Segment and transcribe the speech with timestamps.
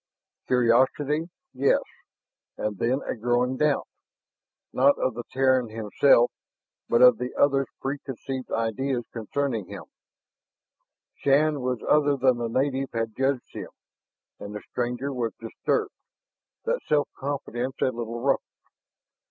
[0.47, 1.83] Curiosity, yes,
[2.57, 3.87] and then a growing doubt,
[4.73, 6.31] not of the Terran himself,
[6.89, 9.83] but of the other's preconceived ideas concerning him.
[11.19, 13.69] Shann was other than the native had judged him,
[14.39, 15.93] and the stranger was disturbed,
[16.65, 18.41] that self confidence a little ruffled.